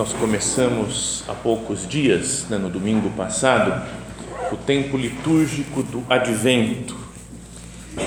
[0.00, 3.86] Nós começamos há poucos dias, né, no domingo passado,
[4.50, 6.96] o tempo litúrgico do Advento,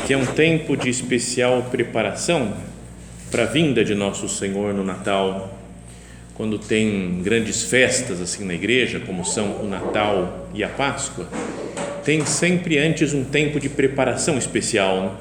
[0.08, 2.52] que é um tempo de especial preparação
[3.30, 5.56] para a vinda de nosso Senhor no Natal.
[6.34, 11.28] Quando tem grandes festas assim na igreja, como são o Natal e a Páscoa,
[12.04, 15.12] tem sempre antes um tempo de preparação especial, né?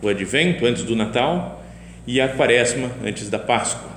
[0.00, 1.60] o Advento antes do Natal
[2.06, 3.89] e a Quaresma antes da Páscoa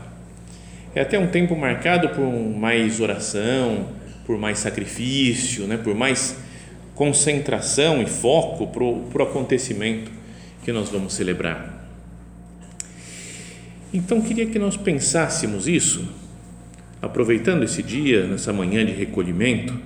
[0.95, 3.89] é até um tempo marcado por mais oração,
[4.25, 5.77] por mais sacrifício, né?
[5.77, 6.37] por mais
[6.93, 10.11] concentração e foco para o acontecimento
[10.63, 11.87] que nós vamos celebrar.
[13.93, 16.07] Então, queria que nós pensássemos isso,
[17.01, 19.77] aproveitando esse dia, nessa manhã de recolhimento,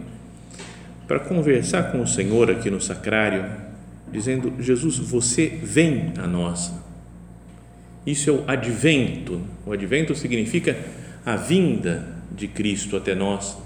[1.07, 3.45] para conversar com o Senhor aqui no sacrário,
[4.11, 6.71] dizendo: Jesus, você vem a nós
[8.07, 9.41] isso é o advento.
[9.65, 10.77] O advento significa
[11.27, 13.57] a vinda de Cristo até nós,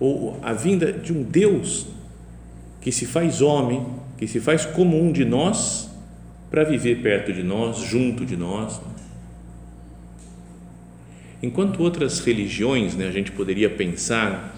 [0.00, 1.86] ou a vinda de um Deus
[2.80, 5.90] que se faz homem, que se faz como um de nós,
[6.50, 8.80] para viver perto de nós, junto de nós.
[11.42, 14.56] Enquanto outras religiões, né, a gente poderia pensar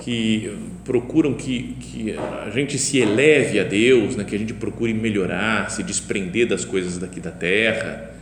[0.00, 4.94] que procuram que, que a gente se eleve a Deus, né, que a gente procure
[4.94, 8.13] melhorar, se desprender das coisas daqui da terra,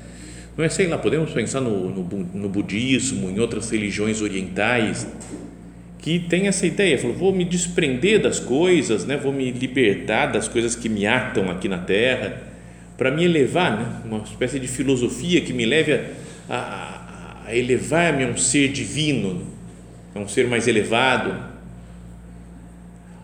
[0.56, 2.02] não é, sei lá, podemos pensar no, no,
[2.34, 5.06] no budismo, em outras religiões orientais,
[5.98, 9.16] que tem essa ideia, falou, vou me desprender das coisas, né?
[9.16, 12.42] vou me libertar das coisas que me atam aqui na Terra,
[12.98, 14.02] para me elevar, né?
[14.04, 16.02] uma espécie de filosofia que me leve a,
[16.50, 19.46] a, a elevar-me a um ser divino,
[20.14, 21.34] a um ser mais elevado,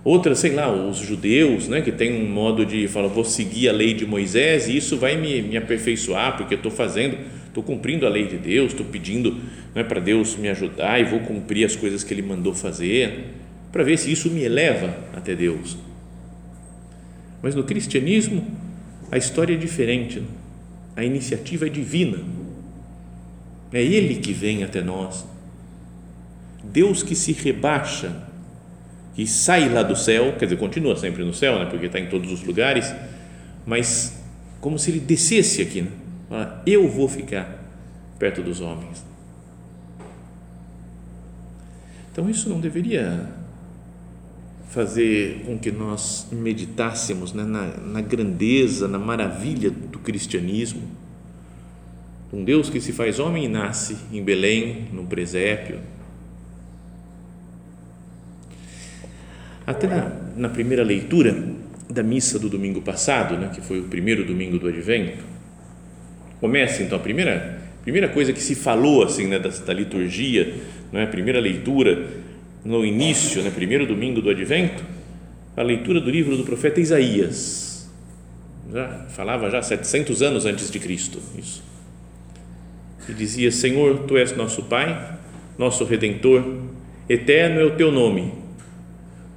[0.09, 3.73] Outras, sei lá, os judeus, né, que tem um modo de falar, vou seguir a
[3.73, 8.09] lei de Moisés e isso vai me, me aperfeiçoar, porque estou fazendo, estou cumprindo a
[8.09, 9.37] lei de Deus, estou pedindo
[9.75, 13.35] né, para Deus me ajudar e vou cumprir as coisas que Ele mandou fazer,
[13.71, 15.77] para ver se isso me eleva até Deus.
[17.43, 18.47] Mas no cristianismo,
[19.13, 20.27] a história é diferente, né?
[20.97, 22.17] a iniciativa é divina,
[23.75, 25.27] é Ele que vem até nós,
[26.65, 28.27] Deus que se rebaixa
[29.19, 32.07] que sai lá do céu, quer dizer, continua sempre no céu, né, porque está em
[32.07, 32.95] todos os lugares,
[33.67, 34.17] mas
[34.61, 35.91] como se ele descesse aqui, né?
[36.29, 37.65] Fala, eu vou ficar
[38.17, 39.05] perto dos homens.
[42.13, 43.29] Então isso não deveria
[44.69, 50.83] fazer com que nós meditássemos né, na, na grandeza, na maravilha do cristianismo,
[52.33, 55.81] um Deus que se faz homem e nasce em Belém, no presépio,
[59.69, 61.45] Até na, na primeira leitura
[61.91, 65.23] da missa do domingo passado, né, que foi o primeiro domingo do Advento,
[66.41, 70.55] começa então a primeira primeira coisa que se falou assim né, da, da liturgia,
[70.91, 71.07] não é?
[71.07, 72.03] primeira leitura
[72.65, 74.83] no início, né, primeiro domingo do Advento,
[75.55, 77.91] a leitura do livro do profeta Isaías.
[78.73, 81.63] Já falava já 700 anos antes de Cristo, isso.
[83.07, 85.19] E dizia: Senhor, tu és nosso Pai,
[85.59, 86.43] nosso redentor,
[87.07, 88.48] eterno é o teu nome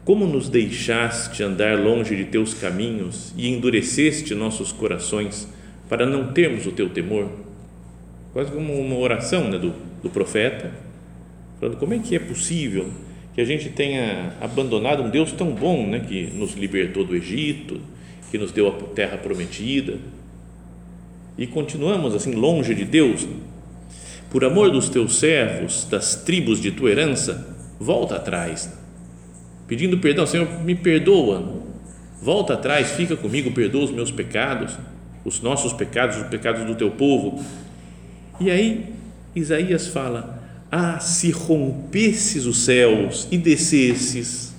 [0.04, 5.48] como nos deixaste andar longe de teus caminhos e endureceste nossos corações
[5.88, 7.30] para não termos o teu temor?
[8.34, 10.72] Quase como uma oração né, do, do profeta,
[11.60, 12.90] falando como é que é possível
[13.36, 17.80] que a gente tenha abandonado um Deus tão bom, né, que nos libertou do Egito,
[18.32, 20.00] que nos deu a terra prometida,
[21.38, 23.28] e continuamos assim longe de Deus.
[24.32, 28.81] Por amor dos teus servos, das tribos de tua herança, volta atrás
[29.72, 31.62] pedindo perdão, Senhor, me perdoa,
[32.22, 34.78] volta atrás, fica comigo, perdoa os meus pecados,
[35.24, 37.42] os nossos pecados, os pecados do teu povo.
[38.38, 38.88] E aí
[39.34, 44.54] Isaías fala: Ah, se rompesses os céus e descesses,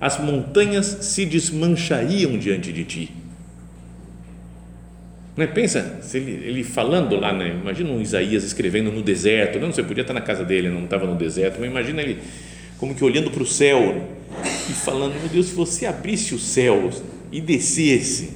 [0.00, 3.10] as montanhas se desmanchariam diante de ti.
[5.36, 5.48] Né?
[5.48, 7.58] Pensa, ele, ele, falando lá, né?
[7.60, 11.06] imagina um Isaías escrevendo no deserto, não, você podia estar na casa dele, não estava
[11.06, 12.20] no deserto, mas imagina ele
[12.80, 14.08] como que olhando para o céu
[14.42, 18.30] e falando, meu Deus, se você abrisse os céus e descesse,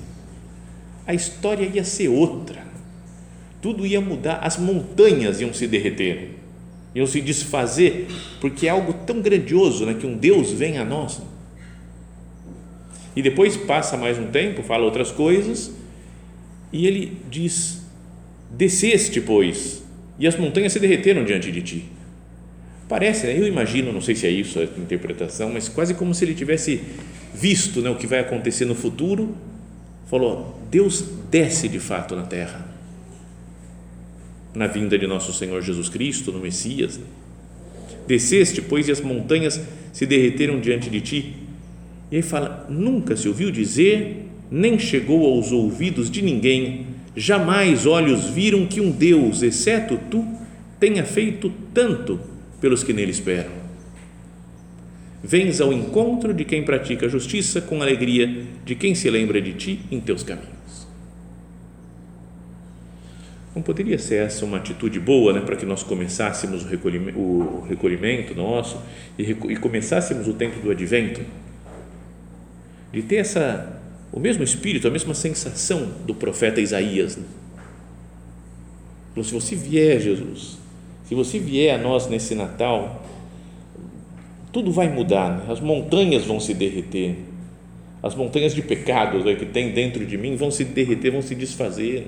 [1.06, 2.62] a história ia ser outra,
[3.62, 6.32] tudo ia mudar, as montanhas iam se derreter,
[6.94, 8.06] iam se desfazer,
[8.38, 11.22] porque é algo tão grandioso, né, que um Deus vem a nós.
[13.16, 15.72] E depois passa mais um tempo, fala outras coisas,
[16.70, 17.82] e ele diz:
[18.50, 19.82] Desceste, pois,
[20.18, 21.93] e as montanhas se derreteram diante de ti.
[22.88, 26.34] Parece, eu imagino, não sei se é isso a interpretação, mas quase como se ele
[26.34, 26.82] tivesse
[27.34, 29.34] visto né, o que vai acontecer no futuro.
[30.06, 32.66] Falou: Deus desce de fato na terra,
[34.54, 37.00] na vinda de nosso Senhor Jesus Cristo, no Messias.
[38.06, 39.58] Desceste, pois, e as montanhas
[39.90, 41.34] se derreteram diante de ti.
[42.12, 46.86] E aí fala: Nunca se ouviu dizer, nem chegou aos ouvidos de ninguém,
[47.16, 50.22] jamais olhos viram que um Deus, exceto tu,
[50.78, 52.33] tenha feito tanto
[52.64, 53.52] pelos que nele esperam.
[55.22, 59.52] Vens ao encontro de quem pratica a justiça com alegria de quem se lembra de
[59.52, 60.88] ti em teus caminhos.
[63.54, 67.66] Não poderia ser essa uma atitude boa né, para que nós começássemos o recolhimento, o
[67.68, 68.80] recolhimento nosso
[69.18, 71.20] e, e começássemos o tempo do advento?
[72.90, 73.78] De ter essa,
[74.10, 77.18] o mesmo espírito, a mesma sensação do profeta Isaías.
[77.18, 77.24] Né?
[79.22, 80.63] se você vier, Jesus,
[81.04, 83.02] se você vier a nós nesse Natal,
[84.52, 85.52] tudo vai mudar, né?
[85.52, 87.16] as montanhas vão se derreter,
[88.02, 91.34] as montanhas de pecados né, que tem dentro de mim vão se derreter, vão se
[91.34, 92.06] desfazer.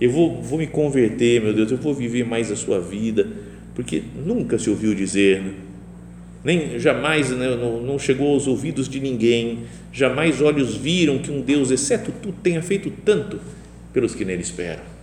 [0.00, 3.26] Eu vou, vou me converter, meu Deus, eu vou viver mais a sua vida,
[3.74, 5.54] porque nunca se ouviu dizer, né?
[6.44, 9.60] nem jamais né, não, não chegou aos ouvidos de ninguém,
[9.92, 13.40] jamais olhos viram que um Deus, exceto tu, tenha feito tanto
[13.92, 14.97] pelos que nele esperam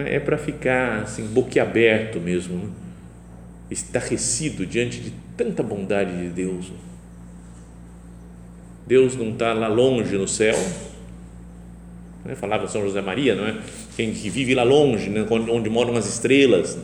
[0.00, 2.70] é para ficar assim, boquiaberto mesmo, né?
[3.70, 6.72] estarrecido diante de tanta bondade de Deus.
[8.86, 10.56] Deus não está lá longe no céu,
[12.24, 12.34] né?
[12.34, 13.60] falava São José Maria, não é?
[13.96, 15.26] Quem que vive lá longe, né?
[15.30, 16.78] onde, moram as estrelas,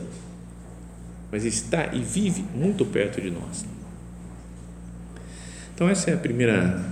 [1.31, 3.65] mas está e vive muito perto de nós.
[5.73, 6.83] Então essa é a primeira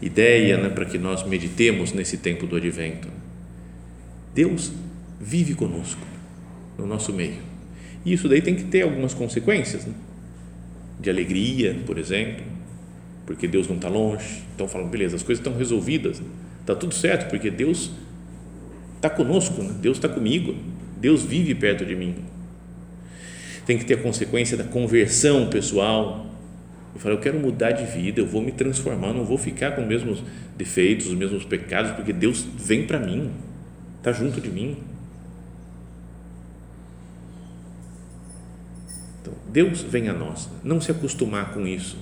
[0.00, 3.08] ideia né, para que nós meditemos nesse tempo do Advento.
[4.34, 4.72] Deus
[5.22, 6.04] vive conosco,
[6.76, 7.38] no nosso meio.
[8.04, 9.94] E isso daí tem que ter algumas consequências, né?
[10.98, 12.44] de alegria, por exemplo,
[13.24, 14.42] porque Deus não está longe.
[14.54, 16.22] Então falam, beleza, as coisas estão resolvidas,
[16.60, 17.90] está tudo certo, porque Deus
[18.96, 19.74] está conosco, né?
[19.80, 20.54] Deus está comigo,
[21.00, 22.16] Deus vive perto de mim.
[23.64, 26.26] Tem que ter a consequência da conversão pessoal.
[26.94, 29.82] Eu falo, eu quero mudar de vida, eu vou me transformar, não vou ficar com
[29.82, 30.22] os mesmos
[30.56, 33.30] defeitos, os mesmos pecados, porque Deus vem para mim,
[33.98, 34.76] está junto de mim.
[39.48, 41.96] Deus vem a nós, não se acostumar com isso.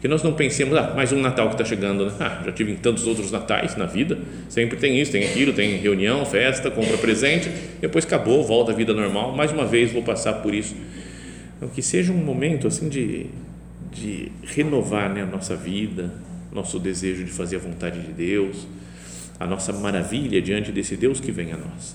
[0.00, 2.12] Que nós não pensemos, ah, mais um Natal que está chegando, né?
[2.20, 4.18] ah, já tive tantos outros natais na vida,
[4.48, 7.50] sempre tem isso, tem aquilo, tem reunião, festa, compra presente,
[7.80, 10.74] depois acabou, volta à vida normal, mais uma vez vou passar por isso.
[11.56, 13.26] Então, que seja um momento assim de,
[13.92, 16.10] de renovar né, a nossa vida,
[16.50, 18.66] nosso desejo de fazer a vontade de Deus,
[19.38, 21.94] a nossa maravilha diante desse Deus que vem a nós.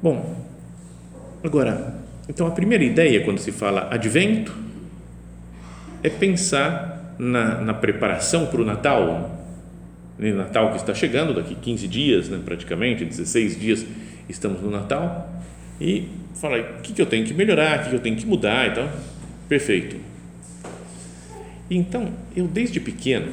[0.00, 0.51] Bom,
[1.44, 1.96] Agora,
[2.28, 4.54] então a primeira ideia quando se fala advento
[6.02, 9.40] é pensar na, na preparação para o Natal.
[10.18, 10.32] O né?
[10.32, 13.84] Natal que está chegando, daqui 15 dias, né, praticamente, 16 dias
[14.28, 15.30] estamos no Natal,
[15.80, 18.26] e falar o que, que eu tenho que melhorar, o que, que eu tenho que
[18.26, 18.88] mudar e tal.
[19.48, 19.96] Perfeito.
[21.68, 23.32] Então, eu desde pequeno,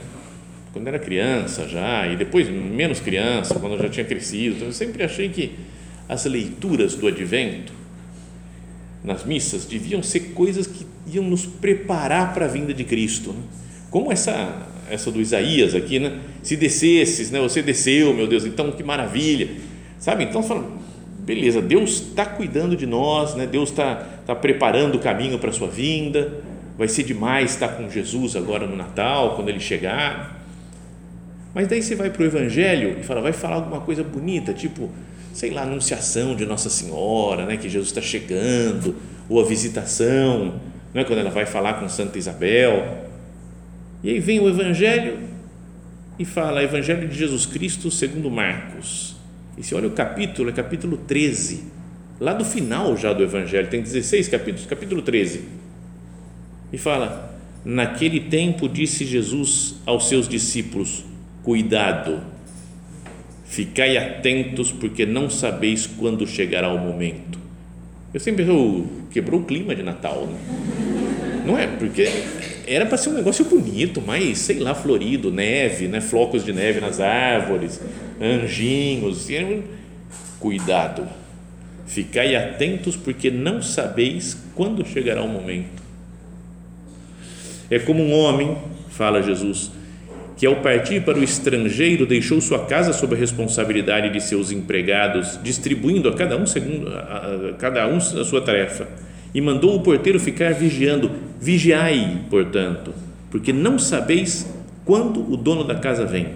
[0.73, 5.03] quando era criança já, e depois menos criança, quando eu já tinha crescido, eu sempre
[5.03, 5.53] achei que
[6.07, 7.78] as leituras do advento
[9.03, 13.31] nas missas deviam ser coisas que iam nos preparar para a vinda de Cristo.
[13.31, 13.41] Né?
[13.89, 16.19] Como essa essa do Isaías aqui, né?
[16.41, 17.39] Se descesses, né?
[17.39, 19.49] Você desceu, meu Deus, então que maravilha,
[19.99, 20.23] sabe?
[20.23, 20.67] Então fala,
[21.19, 23.45] beleza, Deus está cuidando de nós, né?
[23.45, 26.41] Deus está tá preparando o caminho para a sua vinda.
[26.77, 30.39] Vai ser demais estar com Jesus agora no Natal, quando ele chegar.
[31.53, 34.89] Mas daí você vai para o Evangelho e fala, vai falar alguma coisa bonita, tipo
[35.33, 38.95] sei lá, anunciação de Nossa Senhora, né, que Jesus está chegando,
[39.27, 40.59] ou a visitação,
[40.93, 43.05] não é quando ela vai falar com Santa Isabel.
[44.03, 45.19] E aí vem o Evangelho
[46.17, 49.15] e fala Evangelho de Jesus Cristo segundo Marcos.
[49.57, 51.65] E se olha o capítulo, é capítulo 13,
[52.19, 55.43] lá do final já do Evangelho, tem 16 capítulos, capítulo 13.
[56.71, 61.03] E fala: Naquele tempo disse Jesus aos seus discípulos:
[61.43, 62.21] Cuidado,
[63.49, 67.39] ficai atentos, porque não sabeis quando chegará o momento.
[68.13, 68.45] Eu sempre
[69.11, 70.37] quebrou o clima de Natal, né?
[71.45, 71.65] não é?
[71.65, 72.07] Porque
[72.67, 75.99] era para ser um negócio bonito, mas sei lá, florido, neve, né?
[75.99, 77.81] flocos de neve nas árvores,
[78.21, 79.27] anjinhos.
[80.39, 81.07] Cuidado,
[81.87, 85.81] ficai atentos, porque não sabeis quando chegará o momento.
[87.69, 88.55] É como um homem,
[88.89, 89.71] fala Jesus,
[90.39, 95.37] que ao partir para o estrangeiro deixou sua casa sob a responsabilidade de seus empregados,
[95.43, 98.87] distribuindo a cada um segundo a, a cada um a sua tarefa
[99.33, 101.11] e mandou o porteiro ficar vigiando.
[101.41, 102.93] Vigiai, portanto,
[103.29, 104.49] porque não sabeis
[104.85, 106.27] quando o dono da casa vem,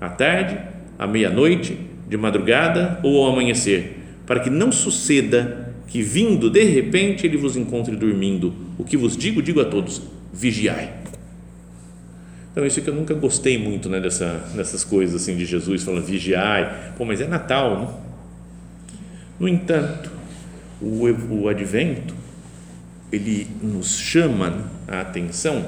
[0.00, 0.56] à tarde,
[0.96, 1.76] à meia-noite,
[2.08, 7.56] de madrugada ou ao amanhecer, para que não suceda que vindo de repente ele vos
[7.56, 8.54] encontre dormindo.
[8.78, 10.00] O que vos digo, digo a todos:
[10.32, 11.00] vigiai.
[12.52, 16.04] Então, isso que eu nunca gostei muito né, dessa, dessas coisas assim de Jesus falando
[16.04, 16.92] vigiai.
[16.96, 17.88] Pô, mas é Natal, né?
[19.38, 20.10] No entanto,
[20.82, 22.14] o, o advento
[23.12, 25.66] ele nos chama a atenção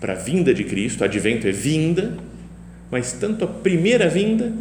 [0.00, 2.16] para a vinda de Cristo, advento é vinda,
[2.90, 4.52] mas tanto a primeira vinda,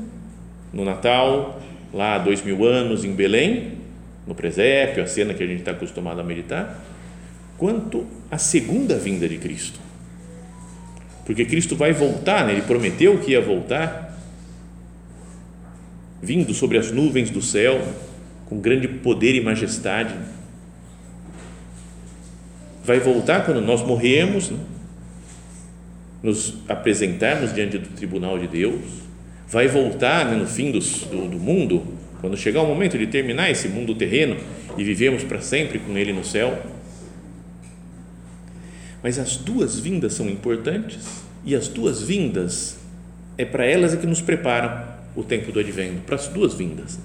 [0.72, 1.62] no Natal,
[1.94, 3.74] lá há dois mil anos em Belém,
[4.26, 6.84] no presépio, a cena que a gente está acostumado a meditar,
[7.58, 9.80] quanto a segunda vinda de Cristo.
[11.25, 12.53] Porque Cristo vai voltar, né?
[12.53, 14.18] ele prometeu que ia voltar,
[16.22, 17.82] vindo sobre as nuvens do céu,
[18.46, 20.13] com grande poder e majestade
[22.84, 24.60] vai voltar quando nós morremos, né?
[26.22, 28.82] nos apresentarmos diante do tribunal de Deus,
[29.48, 31.84] vai voltar né, no fim dos, do, do mundo,
[32.22, 34.38] quando chegar o momento de terminar esse mundo terreno
[34.77, 36.63] e vivemos para sempre com Ele no céu.
[39.04, 42.78] Mas as duas vindas são importantes e as duas vindas
[43.38, 44.82] é para elas é que nos preparam
[45.14, 46.98] o tempo do advento, para as duas vindas.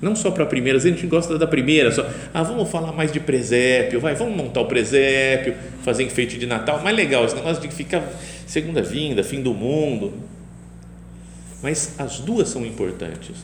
[0.00, 3.10] Não só para a primeira, a gente gosta da primeira, só, ah, vamos falar mais
[3.10, 7.62] de presépio, vai, vamos montar o presépio, fazer enfeite de Natal, mais legal, esse negócio
[7.62, 8.08] de ficar
[8.46, 10.14] segunda vinda, fim do mundo.
[11.62, 13.36] Mas as duas são importantes.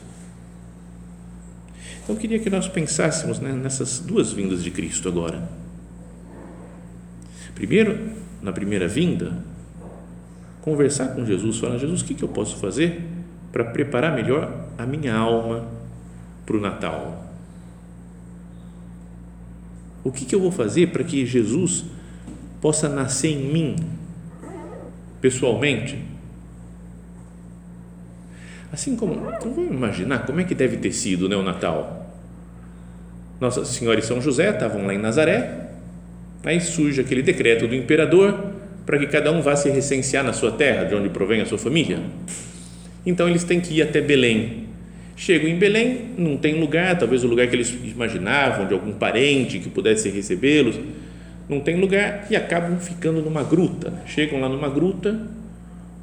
[2.03, 5.64] Então eu queria que nós pensássemos né, nessas duas vindas de Cristo agora.
[7.55, 9.33] Primeiro, na primeira vinda,
[10.61, 13.01] conversar com Jesus, falar: Jesus, o que, eu posso fazer
[13.51, 15.65] para preparar melhor a minha alma
[16.45, 17.25] para o Natal?
[20.03, 21.85] O que, que eu vou fazer para que Jesus
[22.61, 23.75] possa nascer em mim,
[25.21, 26.03] pessoalmente?
[28.71, 32.13] Assim como, então vamos imaginar como é que deve ter sido né, o Natal.
[33.39, 35.64] Nossa Senhora e São José estavam lá em Nazaré,
[36.45, 38.51] aí surge aquele decreto do imperador
[38.85, 41.57] para que cada um vá se recensear na sua terra, de onde provém a sua
[41.57, 41.99] família.
[43.05, 44.65] Então eles têm que ir até Belém,
[45.17, 49.59] Chegam em Belém, não tem lugar, talvez o lugar que eles imaginavam, de algum parente
[49.59, 50.77] que pudesse recebê-los,
[51.47, 53.93] não tem lugar e acabam ficando numa gruta.
[54.05, 55.17] Chegam lá numa gruta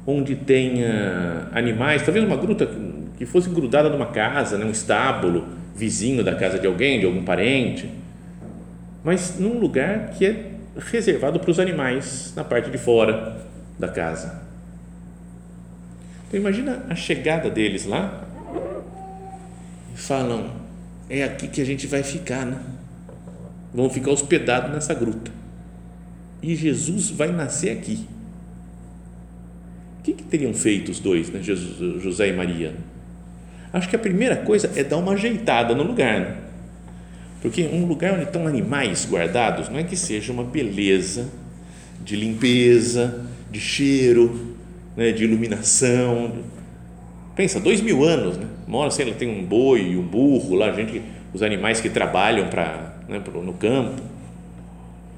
[0.05, 2.67] onde tenha animais, talvez uma gruta
[3.15, 5.45] que fosse grudada numa casa, né, um estábulo
[5.75, 7.87] vizinho da casa de alguém, de algum parente,
[9.03, 13.45] mas num lugar que é reservado para os animais na parte de fora
[13.77, 14.41] da casa.
[16.27, 18.23] Então imagina a chegada deles lá
[19.95, 20.51] falam:
[21.09, 22.59] é aqui que a gente vai ficar, né?
[23.73, 25.31] Vão ficar hospedados nessa gruta.
[26.41, 28.07] E Jesus vai nascer aqui.
[29.99, 31.41] O que, que teriam feito os dois, né?
[31.41, 32.75] Jesus, José e Maria?
[33.71, 36.37] Acho que a primeira coisa é dar uma ajeitada no lugar, né?
[37.43, 41.29] Porque um lugar onde estão animais guardados não é que seja uma beleza
[42.03, 44.55] de limpeza, de cheiro,
[44.97, 46.31] né, de iluminação,
[47.35, 48.45] Pensa, dois mil anos, né?
[48.67, 51.01] Mora, sei lá, tem um boi, um burro lá, gente,
[51.33, 54.01] os animais que trabalham para né, no campo,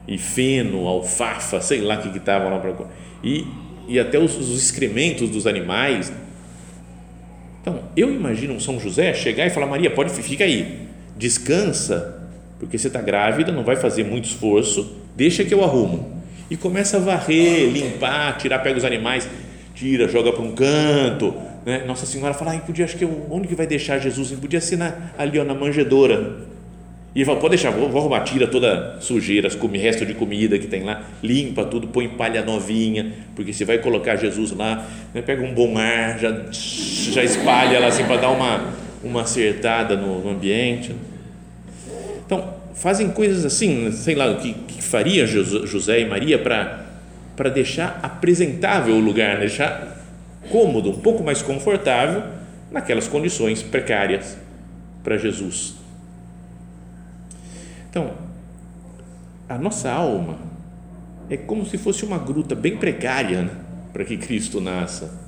[0.08, 2.74] e feno, alfafa, sei lá o que estavam lá para.
[3.22, 3.46] E,
[3.88, 6.13] e até os, os excrementos dos animais.
[7.62, 10.85] Então, eu imagino um São José chegar e falar: Maria, pode, fica aí,
[11.15, 12.22] descansa,
[12.60, 16.13] porque você está grávida, não vai fazer muito esforço, deixa que eu arrumo.
[16.50, 19.27] E começa a varrer, limpar, tirar, pega os animais,
[19.74, 21.34] tira, joga para um canto,
[21.65, 21.84] né?
[21.86, 24.31] Nossa Senhora fala, ah, podia, acho que eu, onde que vai deixar Jesus?
[24.31, 26.45] Podia ser na, ali ó, na manjedoura.
[27.15, 30.60] E ele fala, pode deixar, vou, vou arrumar, tira toda sujeira, come, resto de comida
[30.60, 35.22] que tem lá, limpa tudo, põe palha novinha, porque você vai colocar Jesus lá, né?
[35.22, 38.74] pega um bom ar, já, já espalha lá assim para dar uma,
[39.05, 40.95] uma acertada no, ambiente.
[42.25, 48.00] Então, fazem coisas assim, sei lá, o que, que faria José e Maria para deixar
[48.01, 49.95] apresentável o lugar, deixar
[50.50, 52.24] cômodo, um pouco mais confortável
[52.71, 54.38] naquelas condições precárias
[55.03, 55.75] para Jesus.
[57.89, 58.12] Então,
[59.47, 60.39] a nossa alma
[61.29, 63.51] é como se fosse uma gruta bem precária né,
[63.93, 65.25] para que Cristo nasça.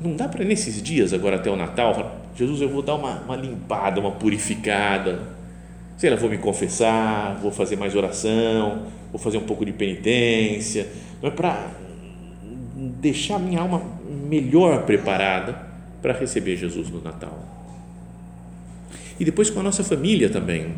[0.00, 3.34] Não dá para nesses dias agora até o Natal, Jesus, eu vou dar uma, uma
[3.34, 5.20] limpada, uma purificada,
[5.96, 10.86] sei lá, vou me confessar, vou fazer mais oração, vou fazer um pouco de penitência,
[11.20, 11.72] não é para
[13.00, 15.66] deixar minha alma melhor preparada
[16.00, 17.36] para receber Jesus no Natal.
[19.18, 20.74] E depois com a nossa família também.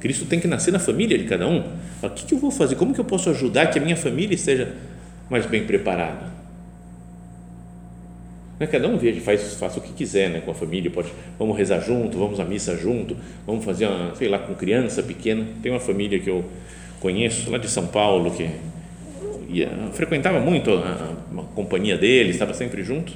[0.00, 1.62] Cristo tem que nascer na família de cada um.
[2.02, 2.74] O que eu vou fazer?
[2.74, 4.74] Como que eu posso ajudar que a minha família esteja
[5.30, 6.31] mais bem preparada?
[8.58, 8.66] Né?
[8.66, 10.40] Cada um veja, faz, faça o que quiser né?
[10.40, 10.90] com a família.
[10.90, 13.16] Pode, vamos rezar junto, vamos à missa junto,
[13.46, 15.46] vamos fazer, uma, sei lá, com criança pequena.
[15.62, 16.44] Tem uma família que eu
[17.00, 18.48] conheço lá de São Paulo que
[19.48, 23.12] ia, frequentava muito a, a, companhia deles, estava sempre junto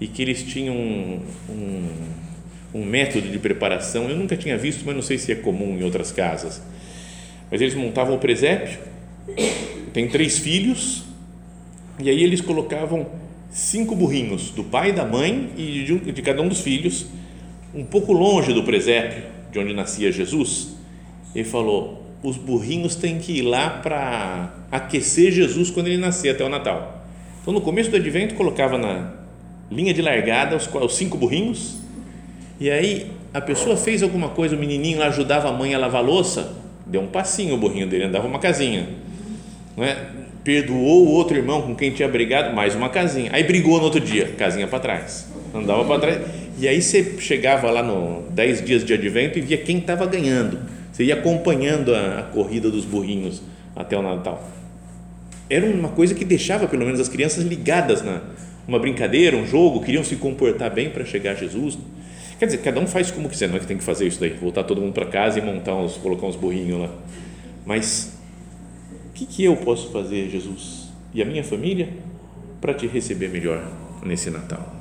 [0.00, 1.88] e que eles tinham um, um,
[2.74, 4.08] um, método de preparação.
[4.08, 6.62] Eu nunca tinha visto, mas não sei se é comum em outras casas.
[7.50, 8.78] Mas eles montavam o presépio,
[9.92, 11.04] tem três filhos,
[11.98, 13.06] e aí eles colocavam
[13.50, 17.06] cinco burrinhos do pai, da mãe e de, de cada um dos filhos,
[17.74, 20.74] um pouco longe do presépio de onde nascia Jesus.
[21.34, 26.44] Ele falou: os burrinhos têm que ir lá para aquecer Jesus quando ele nascer até
[26.44, 27.06] o Natal.
[27.40, 29.12] Então, no começo do advento, colocava na
[29.70, 31.76] linha de largada os, os cinco burrinhos,
[32.58, 36.02] e aí a pessoa fez alguma coisa, o menininho lá ajudava a mãe a lavar
[36.02, 38.88] a louça, deu um passinho o burrinho dele, andava uma casinha.
[39.76, 40.25] Não é?
[40.46, 43.30] Perdoou o outro irmão com quem tinha brigado, mais uma casinha.
[43.34, 45.28] Aí brigou no outro dia, casinha para trás.
[45.52, 46.20] Andava para trás.
[46.58, 50.76] E aí você chegava lá no 10 dias de advento e via quem estava ganhando
[50.96, 53.42] você ia acompanhando a, a corrida dos burrinhos
[53.74, 54.42] até o Natal.
[55.50, 58.22] Era uma coisa que deixava pelo menos as crianças ligadas na
[58.66, 61.78] uma brincadeira, um jogo, queriam se comportar bem para chegar a Jesus.
[62.38, 64.30] Quer dizer, cada um faz como quiser, não é que tem que fazer isso daí,
[64.30, 66.90] voltar todo mundo para casa e montar uns, colocar uns burrinhos lá.
[67.66, 68.15] Mas
[69.16, 71.88] que, que eu posso fazer, Jesus, e a minha família
[72.60, 73.66] para te receber melhor
[74.04, 74.74] nesse Natal?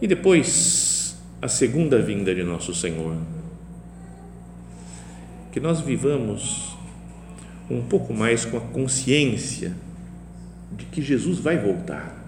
[0.00, 3.16] E depois a segunda vinda de nosso Senhor.
[5.50, 6.76] Que nós vivamos
[7.68, 9.74] um pouco mais com a consciência
[10.72, 12.22] de que Jesus vai voltar.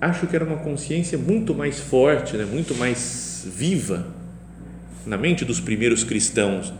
[0.00, 2.44] Acho que era uma consciência muito mais forte, né?
[2.44, 4.15] muito mais viva
[5.06, 6.72] na mente dos primeiros cristãos,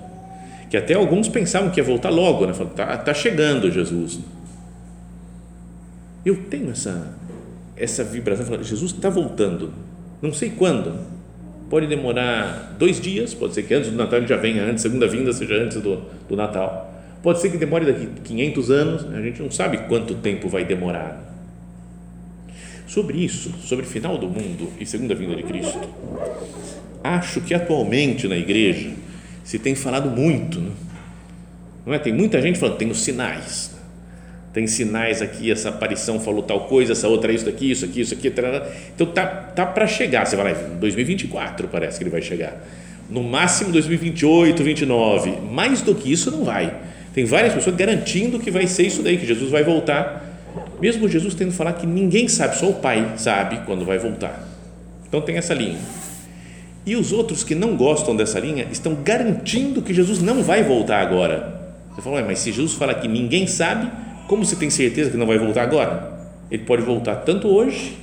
[0.68, 2.52] que até alguns pensavam que ia voltar logo, né?
[2.74, 4.18] Tá, tá chegando Jesus.
[6.24, 7.14] Eu tenho essa
[7.76, 9.72] essa vibração, falando, Jesus está voltando,
[10.22, 10.98] não sei quando,
[11.68, 15.06] pode demorar dois dias, pode ser que antes do Natal ele já venha antes, segunda
[15.06, 19.42] vinda seja antes do, do Natal, pode ser que demore daqui 500 anos, a gente
[19.42, 21.24] não sabe quanto tempo vai demorar.
[22.86, 25.88] Sobre isso, sobre o final do mundo e segunda vinda de Cristo,
[27.14, 28.90] acho que atualmente na igreja
[29.44, 30.72] se tem falado muito, né?
[31.86, 31.98] não é?
[32.00, 33.70] Tem muita gente falando, tem os sinais,
[34.52, 38.12] tem sinais aqui, essa aparição falou tal coisa, essa outra isso daqui, isso aqui, isso
[38.12, 38.32] aqui,
[38.94, 42.60] então tá, tá para chegar, você vai lá, 2024 parece que ele vai chegar,
[43.08, 46.74] no máximo 2028, 29, mais do que isso não vai,
[47.14, 50.24] tem várias pessoas garantindo que vai ser isso daí, que Jesus vai voltar,
[50.80, 54.44] mesmo Jesus tendo falar que ninguém sabe, só o Pai sabe quando vai voltar,
[55.06, 55.78] então tem essa linha,
[56.86, 61.00] e os outros que não gostam dessa linha estão garantindo que Jesus não vai voltar
[61.00, 61.56] agora,
[61.92, 63.90] você fala, mas se Jesus fala que ninguém sabe,
[64.28, 66.14] como você tem certeza que não vai voltar agora?
[66.50, 67.96] Ele pode voltar tanto hoje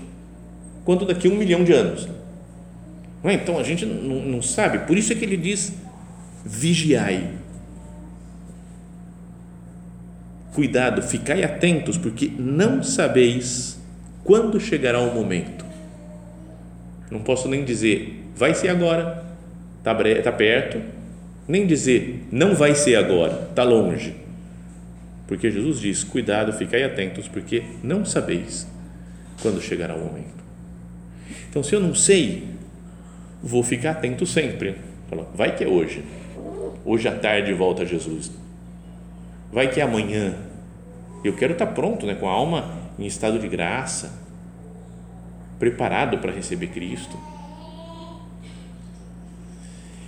[0.83, 2.09] quanto daqui a um milhão de anos.
[3.23, 3.35] Não é?
[3.35, 4.79] Então a gente não, não sabe.
[4.79, 5.73] Por isso é que ele diz:
[6.43, 7.29] vigiai.
[10.53, 13.79] Cuidado, ficai atentos, porque não sabeis
[14.23, 15.65] quando chegará o momento.
[17.09, 19.23] Não posso nem dizer, vai ser agora,
[19.79, 20.81] está tá perto,
[21.47, 24.23] nem dizer, não vai ser agora, está longe
[25.27, 28.67] porque Jesus diz: Cuidado, ficai atentos, porque não sabeis
[29.41, 30.43] quando chegará o momento.
[31.49, 32.47] Então, se eu não sei,
[33.41, 34.75] vou ficar atento sempre.
[35.33, 36.03] Vai que é hoje.
[36.85, 38.31] Hoje à tarde volta Jesus.
[39.51, 40.35] Vai que é amanhã.
[41.23, 44.11] Eu quero estar pronto, né, com a alma em estado de graça,
[45.57, 47.17] preparado para receber Cristo.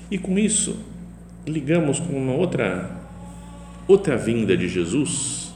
[0.10, 0.78] E com isso,
[1.48, 3.04] ligamos com uma outra
[3.88, 5.54] outra vinda de Jesus,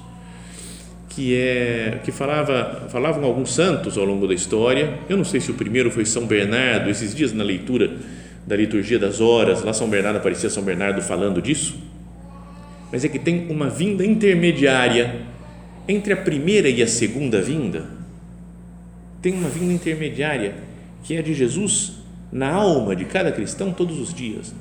[1.09, 4.99] que é que falava falavam alguns santos ao longo da história.
[5.09, 6.89] Eu não sei se o primeiro foi São Bernardo.
[6.89, 7.97] Esses dias na leitura
[8.45, 11.77] da liturgia das horas, lá São Bernardo aparecia São Bernardo falando disso.
[12.91, 15.21] Mas é que tem uma vinda intermediária
[15.87, 17.85] entre a primeira e a segunda vinda.
[19.21, 20.55] Tem uma vinda intermediária
[21.03, 21.98] que é de Jesus
[22.31, 24.53] na alma de cada cristão todos os dias.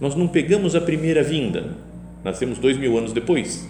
[0.00, 1.76] Nós não pegamos a primeira vinda,
[2.24, 3.68] nascemos dois mil anos depois.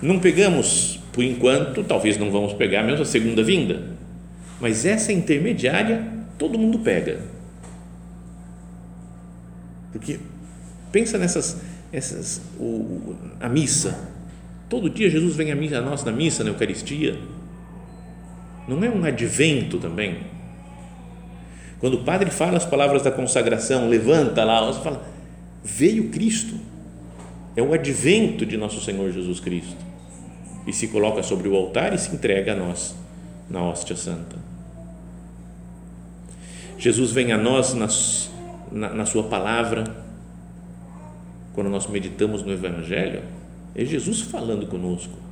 [0.00, 3.82] Não pegamos, por enquanto, talvez não vamos pegar mesmo a segunda vinda,
[4.60, 6.04] mas essa intermediária
[6.38, 7.20] todo mundo pega.
[9.92, 10.18] Porque
[10.90, 11.60] pensa nessas,
[11.92, 14.10] essas, o, a missa.
[14.68, 17.16] Todo dia Jesus vem a, nós na missa, na Eucaristia.
[18.66, 20.18] Não é um advento também?
[21.80, 25.04] Quando o padre fala as palavras da consagração, levanta lá, você fala,
[25.64, 26.54] veio Cristo.
[27.56, 29.76] É o advento de nosso Senhor Jesus Cristo.
[30.66, 32.94] E se coloca sobre o altar e se entrega a nós
[33.50, 34.36] na hóstia santa.
[36.78, 38.30] Jesus vem a nós nas,
[38.70, 39.84] na, na Sua palavra.
[41.52, 43.22] Quando nós meditamos no Evangelho,
[43.74, 45.31] é Jesus falando conosco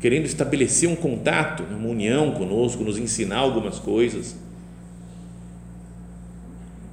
[0.00, 4.34] querendo estabelecer um contato, uma união conosco, nos ensinar algumas coisas.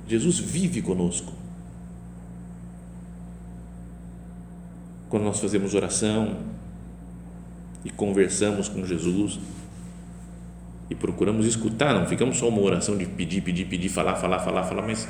[0.08, 1.32] Jesus vive conosco.
[5.10, 6.38] Quando nós fazemos oração
[7.84, 9.40] e conversamos com Jesus
[10.90, 14.64] e procuramos escutar, não ficamos só uma oração de pedir, pedir, pedir, falar, falar, falar,
[14.64, 15.08] falar, mas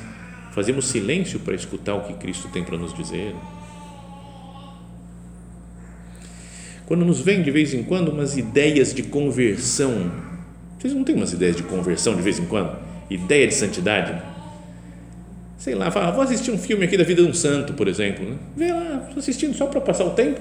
[0.52, 3.34] fazemos silêncio para escutar o que Cristo tem para nos dizer.
[6.88, 10.10] Quando nos vem de vez em quando umas ideias de conversão.
[10.78, 12.78] Vocês não têm umas ideias de conversão de vez em quando?
[13.10, 14.22] Ideia de santidade?
[15.58, 18.24] Sei lá, fala, vou assistir um filme aqui da vida de um santo, por exemplo.
[18.24, 18.36] Né?
[18.56, 20.40] Vê lá, estou assistindo só para passar o tempo.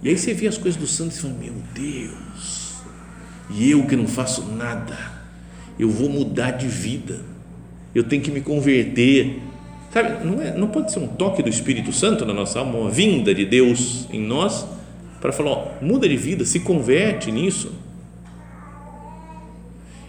[0.00, 2.74] E aí você vê as coisas do santo e fala, meu Deus,
[3.50, 4.96] e eu que não faço nada,
[5.80, 7.18] eu vou mudar de vida,
[7.92, 9.40] eu tenho que me converter.
[9.92, 12.90] Sabe, não, é, não pode ser um toque do Espírito Santo na nossa alma, uma
[12.90, 14.77] vinda de Deus em nós
[15.20, 17.72] para falar, ó, muda de vida, se converte nisso.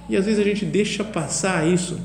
[0.09, 1.99] E às vezes a gente deixa passar isso.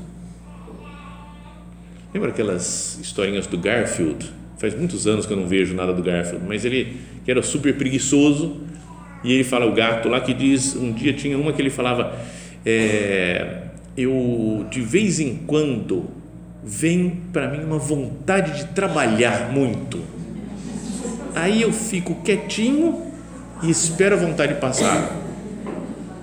[2.13, 4.31] Lembra aquelas historinhas do Garfield?
[4.57, 7.75] Faz muitos anos que eu não vejo nada do Garfield, mas ele que era super
[7.75, 8.61] preguiçoso
[9.23, 12.15] e ele fala o gato lá que diz um dia tinha uma que ele falava
[12.63, 13.63] é,
[13.97, 16.05] eu de vez em quando
[16.63, 20.14] vem para mim uma vontade de trabalhar muito
[21.35, 23.01] aí eu fico quietinho
[23.61, 25.23] e espero a vontade passar.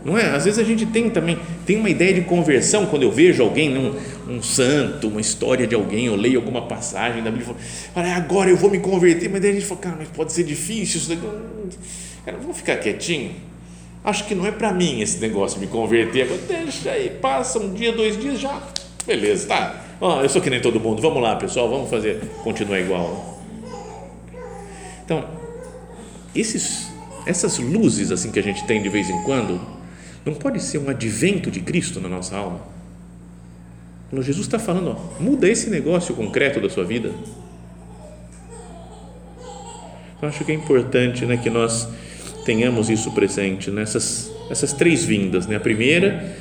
[0.04, 0.30] Não é?
[0.30, 3.76] Às vezes a gente tem também, tem uma ideia de conversão quando eu vejo alguém,
[3.76, 3.94] um,
[4.28, 7.54] um santo, uma história de alguém, eu leio alguma passagem da Bíblia,
[7.94, 10.42] falo, agora eu vou me converter, mas daí a gente fala, cara, mas pode ser
[10.42, 11.22] difícil, isso daqui,
[12.24, 13.30] cara, vou ficar quietinho.
[14.04, 16.26] Acho que não é para mim esse negócio de me converter.
[16.48, 18.60] Deixa aí, passa um dia, dois dias, já,
[19.06, 19.84] beleza, tá.
[20.00, 23.31] Oh, eu sou que nem todo mundo, vamos lá, pessoal, vamos fazer, continuar igual.
[25.04, 25.28] Então,
[26.34, 26.88] esses,
[27.26, 29.60] essas luzes assim que a gente tem de vez em quando,
[30.24, 32.60] não pode ser um advento de Cristo na nossa alma.
[34.08, 37.10] Quando Jesus está falando, ó, muda esse negócio concreto da sua vida.
[40.20, 41.88] Eu acho que é importante né, que nós
[42.44, 45.46] tenhamos isso presente nessas essas três vindas.
[45.46, 45.56] Né?
[45.56, 46.36] A primeira,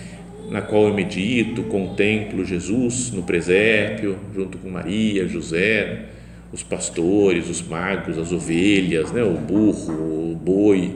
[0.49, 6.05] na qual eu medito, contemplo Jesus no presépio, junto com Maria, José
[6.53, 10.95] os pastores, os magos, as ovelhas, né, o burro, o boi.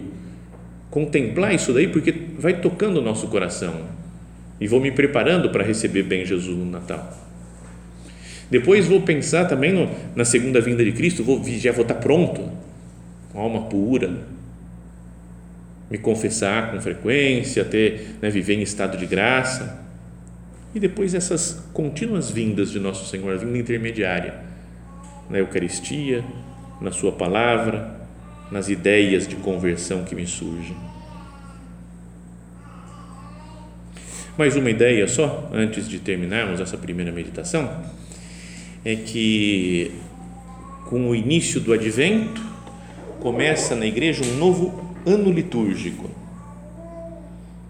[0.90, 3.82] Contemplar isso daí porque vai tocando o nosso coração
[4.60, 7.22] e vou me preparando para receber bem Jesus no Natal.
[8.50, 12.50] Depois vou pensar também no, na segunda vinda de Cristo, vou, já vou estar pronto,
[13.32, 14.14] com alma pura,
[15.90, 19.84] me confessar com frequência, ter, né, viver em estado de graça.
[20.74, 24.45] E depois essas contínuas vindas de Nosso Senhor, a vinda intermediária
[25.30, 26.24] na Eucaristia,
[26.82, 28.00] na Sua palavra,
[28.52, 30.76] nas ideias de conversão que me surgem.
[34.38, 37.84] Mais uma ideia só, antes de terminarmos essa primeira meditação,
[38.84, 39.92] é que
[40.90, 42.44] com o início do advento
[43.20, 46.10] começa na igreja um novo ano litúrgico.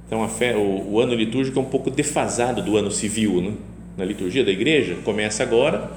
[0.08, 3.54] Então, fé, o, o ano litúrgico é um pouco defasado do ano civil, né?
[3.98, 5.90] na liturgia da igreja, começa agora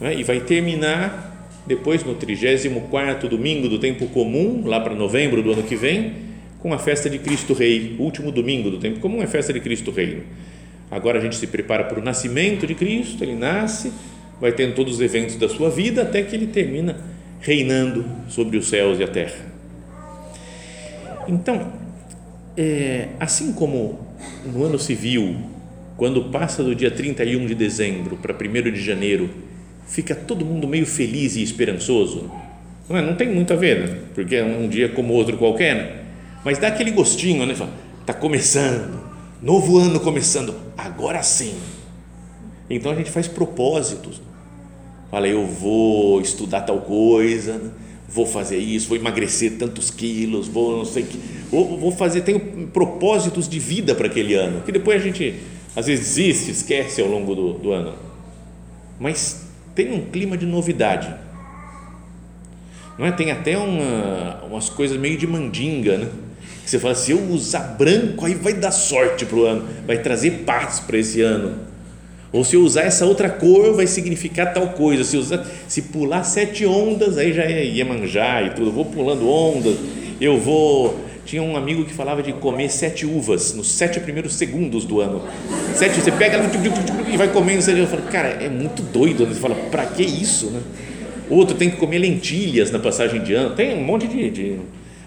[0.00, 0.14] né?
[0.14, 1.32] e vai terminar
[1.66, 6.12] depois no 34 domingo do tempo comum, lá para novembro do ano que vem,
[6.58, 9.60] com a festa de Cristo Rei, último domingo do tempo comum é a festa de
[9.60, 10.22] Cristo Rei.
[10.90, 13.92] Agora a gente se prepara para o nascimento de Cristo, ele nasce,
[14.40, 16.96] vai tendo todos os eventos da sua vida até que ele termina
[17.40, 19.52] reinando sobre os céus e a terra.
[21.28, 21.72] Então,
[22.56, 23.98] é, assim como
[24.44, 25.36] no ano civil,
[25.96, 29.30] quando passa do dia 31 de dezembro para 1 de janeiro,
[29.86, 32.30] fica todo mundo meio feliz e esperançoso.
[32.88, 33.02] Não, é?
[33.02, 33.98] não tem muito a ver, né?
[34.14, 36.02] porque é um dia como outro qualquer, né?
[36.44, 37.54] mas dá aquele gostinho, né?
[38.00, 39.00] Está começando,
[39.40, 41.54] novo ano começando, agora sim.
[42.68, 44.20] Então a gente faz propósitos.
[45.10, 47.70] Fala, eu vou estudar tal coisa, né?
[48.08, 51.18] vou fazer isso, vou emagrecer tantos quilos, vou não sei que,
[51.50, 55.34] vou, vou fazer, tenho propósitos de vida para aquele ano, que depois a gente
[55.74, 57.94] às vezes desiste, esquece ao longo do, do ano.
[59.00, 59.43] Mas
[59.74, 61.14] tem um clima de novidade.
[62.98, 63.12] Não é?
[63.12, 66.08] Tem até uma, umas coisas meio de mandinga, né?
[66.62, 69.98] Que você fala, se eu usar branco, aí vai dar sorte para o ano, vai
[69.98, 71.74] trazer paz para esse ano
[72.34, 75.04] ou se eu usar essa outra cor, vai significar tal coisa.
[75.04, 78.70] Se, usar, se pular sete ondas, aí já é manjar e tudo.
[78.70, 79.76] Eu vou pulando ondas.
[80.20, 80.98] Eu vou.
[81.24, 85.22] Tinha um amigo que falava de comer sete uvas nos sete primeiros segundos do ano.
[85.74, 86.38] Sete, você pega
[87.10, 87.70] e vai comendo.
[87.70, 89.26] Eu falo, cara, é muito doido.
[89.26, 89.32] Né?
[89.32, 90.50] Você fala, para que isso?
[90.50, 90.60] Né?
[91.30, 93.54] Outro tem que comer lentilhas na passagem de ano.
[93.54, 94.30] Tem um monte de.
[94.30, 94.60] de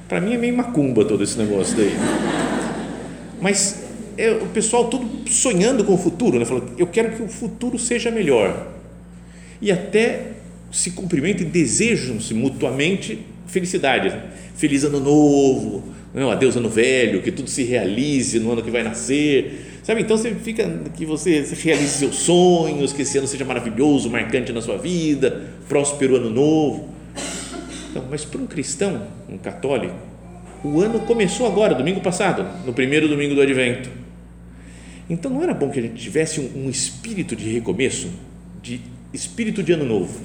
[0.08, 1.95] para mim é meio macumba todo esse negócio daí.
[3.39, 3.84] Mas
[4.17, 6.45] é o pessoal tudo sonhando com o futuro, né?
[6.45, 8.67] Falando, eu quero que o futuro seja melhor.
[9.62, 10.32] E até
[10.71, 14.13] se cumprimentam e desejam-se mutuamente felicidade.
[14.56, 15.84] Feliz ano novo,
[16.21, 19.80] não, adeus ano velho, que tudo se realize no ano que vai nascer.
[19.84, 20.01] Sabe?
[20.01, 24.62] Então você fica que você realize seus sonhos, que esse ano seja maravilhoso, marcante na
[24.62, 26.89] sua vida, próspero ano novo.
[27.91, 29.95] Então, mas para um cristão, um católico,
[30.63, 33.89] o ano começou agora, domingo passado, no primeiro domingo do advento
[35.10, 38.10] então não era bom que a gente tivesse um, um espírito de recomeço,
[38.62, 38.82] de
[39.13, 40.19] espírito de ano novo.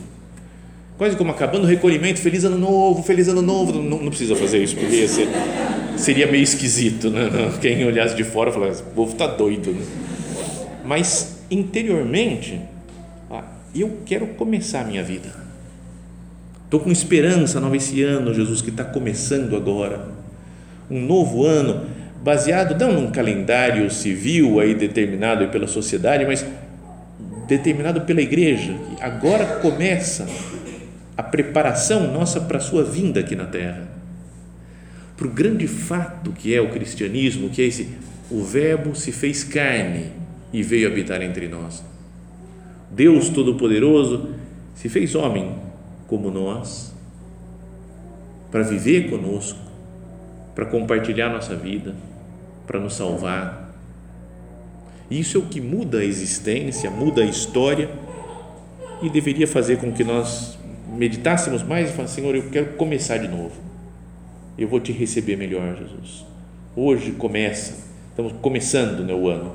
[0.99, 3.73] Quase como acabando o recolhimento, feliz ano novo, feliz ano novo.
[3.73, 5.29] Não, não precisa fazer isso, porque ser,
[6.03, 7.11] seria meio esquisito.
[7.11, 7.29] Né?
[7.61, 9.73] Quem olhasse de fora falasse, o povo está doido.
[9.73, 9.83] Né?
[10.85, 12.61] Mas interiormente,
[13.75, 15.31] eu quero começar a minha vida.
[16.65, 20.09] Estou com esperança nova esse ano, Jesus, que está começando agora.
[20.91, 21.87] Um novo ano
[22.23, 26.45] baseado não num calendário civil aí determinado pela sociedade, mas
[27.47, 28.75] determinado pela igreja.
[29.01, 30.27] Agora começa
[31.17, 33.92] a preparação nossa para a sua vinda aqui na Terra.
[35.23, 37.97] Para o grande fato que é o cristianismo, que é esse,
[38.29, 40.11] o Verbo se fez carne
[40.53, 41.81] e veio habitar entre nós.
[42.91, 44.31] Deus Todo-Poderoso
[44.75, 45.55] se fez homem
[46.09, 46.93] como nós,
[48.51, 49.61] para viver conosco,
[50.57, 51.95] para compartilhar nossa vida
[52.67, 53.73] para nos salvar.
[55.09, 57.89] Isso é o que muda a existência, muda a história
[59.01, 60.59] e deveria fazer com que nós
[60.93, 63.72] meditássemos mais e falassem, Senhor, eu quero começar de novo.
[64.57, 66.25] Eu vou te receber melhor, Jesus.
[66.77, 69.55] Hoje começa, estamos começando né, o ano.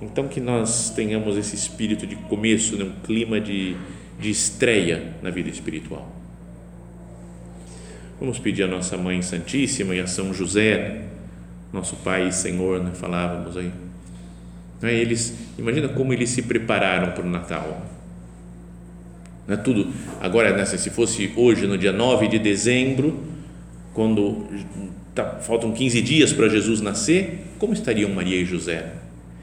[0.00, 3.76] Então que nós tenhamos esse espírito de começo, né, um clima de,
[4.20, 6.10] de estreia na vida espiritual.
[8.20, 11.06] Vamos pedir a nossa Mãe Santíssima e a São José
[11.72, 13.70] nosso Pai e Senhor, né, falávamos aí.
[14.80, 17.86] Né, eles, imagina como eles se prepararam para o Natal.
[19.46, 19.92] Não é tudo.
[20.20, 23.22] Agora, nessa, se fosse hoje, no dia 9 de dezembro,
[23.96, 24.44] quando
[25.14, 28.92] tá, faltam 15 dias para Jesus nascer, como estariam Maria e José?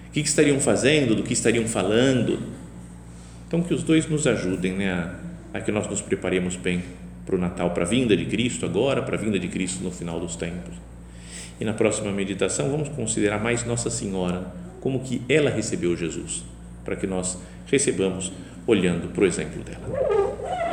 [0.10, 1.16] O que, que estariam fazendo?
[1.16, 2.38] Do que estariam falando?
[3.48, 6.84] Então, que os dois nos ajudem né, a, a que nós nos preparemos bem
[7.26, 9.89] para o Natal, para a vinda de Cristo agora, para a vinda de Cristo no
[9.89, 10.76] final dos tempos.
[11.60, 16.44] E na próxima meditação vamos considerar mais Nossa Senhora, como que ela recebeu Jesus,
[16.86, 18.32] para que nós recebamos
[18.68, 20.73] olhando para o exemplo dela.